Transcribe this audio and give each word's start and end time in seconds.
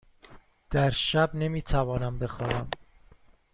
در 0.69 0.89
شب 0.89 1.35
نمی 1.35 1.61
توانم 1.61 2.19
بخوابم. 2.19 2.69